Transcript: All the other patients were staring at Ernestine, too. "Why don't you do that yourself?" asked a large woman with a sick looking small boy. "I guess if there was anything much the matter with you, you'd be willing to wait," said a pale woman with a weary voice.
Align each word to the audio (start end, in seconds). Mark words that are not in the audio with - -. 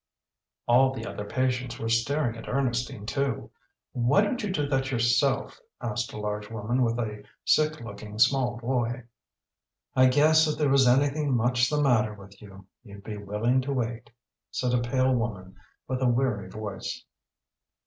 All 0.65 0.95
the 0.95 1.05
other 1.05 1.25
patients 1.25 1.77
were 1.77 1.87
staring 1.87 2.35
at 2.35 2.47
Ernestine, 2.49 3.05
too. 3.05 3.51
"Why 3.91 4.21
don't 4.21 4.41
you 4.41 4.49
do 4.51 4.65
that 4.67 4.89
yourself?" 4.89 5.59
asked 5.79 6.11
a 6.11 6.17
large 6.19 6.49
woman 6.49 6.81
with 6.81 6.97
a 6.97 7.23
sick 7.45 7.79
looking 7.81 8.17
small 8.17 8.57
boy. 8.57 9.03
"I 9.95 10.07
guess 10.07 10.47
if 10.47 10.57
there 10.57 10.69
was 10.69 10.87
anything 10.87 11.37
much 11.37 11.69
the 11.69 11.79
matter 11.79 12.15
with 12.15 12.41
you, 12.41 12.65
you'd 12.83 13.03
be 13.03 13.17
willing 13.17 13.61
to 13.61 13.73
wait," 13.73 14.09
said 14.49 14.73
a 14.73 14.81
pale 14.81 15.13
woman 15.13 15.53
with 15.87 16.01
a 16.01 16.07
weary 16.07 16.49
voice. 16.49 17.03